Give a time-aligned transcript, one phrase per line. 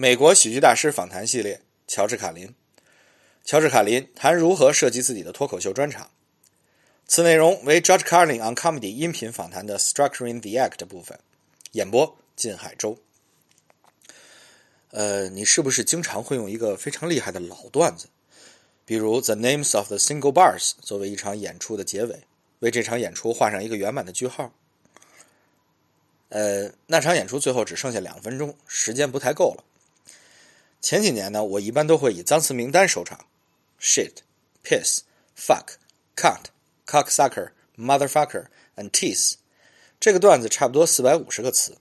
[0.00, 2.54] 美国喜剧大师访谈系列，乔治·卡林。
[3.44, 6.10] 乔治·卡林谈如何设计自己的脱口秀专场。
[7.06, 11.20] 此内容为 George Carlin on Comedy 音频访谈的 Structuring the Act 部分。
[11.72, 12.96] 演播：靳海洲。
[14.92, 18.06] 呃，你是不是经常会用一个非常厉害的老段子，
[18.86, 22.22] 比如 The Names of the Single Bars 作为一场演出的结尾，
[22.60, 24.50] 为这场演出画上一个圆满的句号？
[26.30, 29.64] 呃，那场演出最后只剩下两分钟，时间不太够了。
[30.80, 33.26] 前几年呢，我一般都会以脏词名单收场
[33.80, 34.14] ：shit、
[34.64, 35.00] piss、
[35.36, 35.74] fuck、
[36.16, 36.46] cunt、
[36.86, 39.34] cocksucker、motherfucker and teeth。
[40.00, 41.76] 这个段子差不多四百五十个词。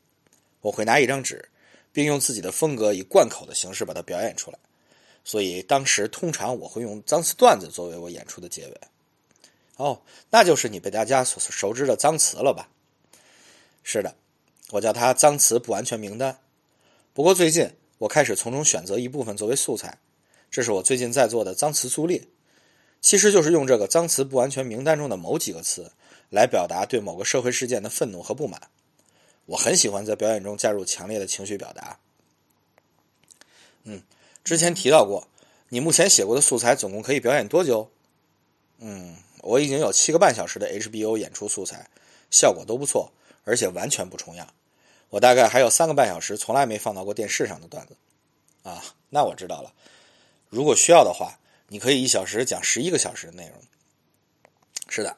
[0.61, 1.49] 我会拿一张纸，
[1.93, 4.59] 并用自己的风格以贯口的形式把它表演出来。
[5.23, 8.81] 所以当时通常我会用脏词段子作为我演出的结尾。
[9.77, 12.69] 哦，那就是你被大家所熟知的脏词了吧？
[13.81, 14.15] 是的。
[14.71, 16.39] 我叫它脏词不完全名单。
[17.13, 19.97] 不过最近我开始从中选择一部分作为素材，
[20.49, 22.23] 这是我最近在做的脏词粗列，
[23.01, 25.91] 其实就是用这个脏词不完全名单中的某几个词
[26.29, 28.69] 来表达对某个社会事件的愤怒和不满。
[29.47, 31.99] 我很喜欢在表演中加入强烈的情绪表达。
[33.83, 34.03] 嗯，
[34.43, 35.27] 之前提到过，
[35.69, 37.89] 你目前写过的素材总共可以表演多久？
[38.77, 41.89] 嗯，我已经有七个半小时的 HBO 演出素材，
[42.31, 43.11] 效果都不错，
[43.43, 44.53] 而且完全不重样。
[45.09, 47.95] 我大概还有三个半小时从来没放到过电视上的段子，
[48.63, 49.73] 啊，那我知道了。
[50.49, 53.61] 如果需要的话，你可以一小时讲十一个小时的内容。
[54.87, 55.15] 是的，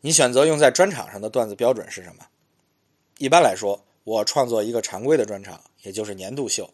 [0.00, 2.26] 你选择用在专场上的段子标准是什么？
[3.18, 6.68] 一般来说，我创作一个常规的专场，也就是年度秀，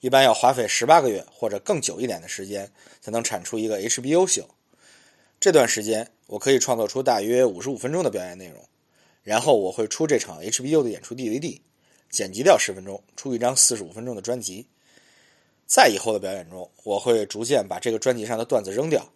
[0.00, 4.48] 一般要花费十八个月或者更久一点的时间才能产出一个 HBO 秀。
[5.40, 8.64] 这段时间，我可以创作出大约五十五分钟的表演内容。
[9.28, 11.60] 然后我会出这场 HBO 的演出 DVD，
[12.08, 14.66] 剪辑掉十分钟，出一张四十五分钟的专辑。
[15.66, 19.06] 在以后的表演中，我会逐渐把这个专辑上的段子扔掉。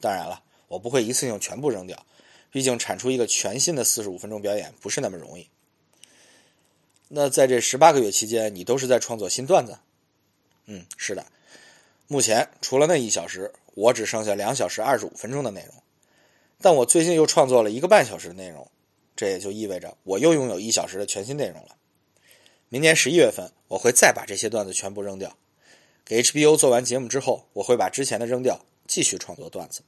[0.00, 2.06] 当然了，我不会一次性全部扔掉，
[2.50, 5.46] 毕竟产出一个全新的四十五分钟表演不是那么容易。
[7.08, 9.78] 那在这十八个月期间，你都是在创作新段子？
[10.64, 11.26] 嗯，是的。
[12.06, 15.74] 目前除了那一小时，我只剩下两小时二十五分钟的内容。
[16.62, 18.66] 但我最近又创作了一个半小时的内容。
[19.16, 21.76] 这也就意味着我又拥有一小时的全新内容了。
[22.68, 25.36] 明年十一月份，我会再把这些段子全部扔掉。
[26.04, 29.82] 给 HBO 做完节目之后，我会把之前的扔掉，继续创作段子。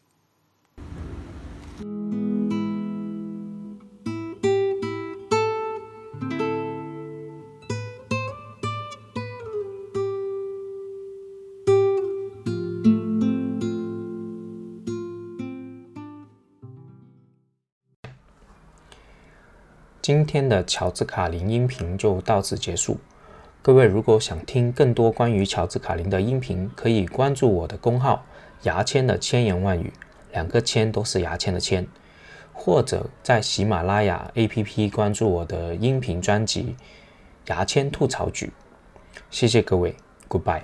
[20.06, 22.96] 今天的乔治卡林音频就到此结束。
[23.60, 28.24] 各位如果想听更多关于乔治卡林的音频，可以关注我的公号
[28.62, 29.92] “牙签的千言万语”，
[30.30, 31.84] 两个“签”都是牙签的“签”，
[32.54, 36.76] 或者在喜马拉雅 APP 关注我的音频专辑
[37.50, 38.46] 《牙签吐槽局》。
[39.28, 39.96] 谢谢各位
[40.28, 40.62] ，Goodbye。